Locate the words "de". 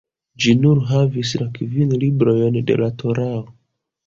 2.71-2.79